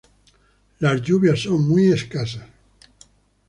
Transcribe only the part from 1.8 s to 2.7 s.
escasas.